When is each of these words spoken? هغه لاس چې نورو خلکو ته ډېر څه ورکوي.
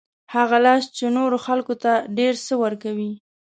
هغه 0.35 0.57
لاس 0.65 0.83
چې 0.97 1.05
نورو 1.17 1.37
خلکو 1.45 1.73
ته 1.83 1.91
ډېر 2.17 2.33
څه 2.45 2.53
ورکوي. 2.63 3.11